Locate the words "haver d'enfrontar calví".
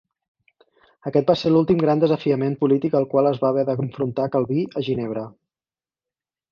3.53-4.67